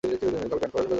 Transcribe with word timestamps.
কালো 0.03 0.17
প্যান্ট 0.21 0.41
পরা, 0.43 0.49
চোখে 0.51 0.67
চশমা। 0.73 0.89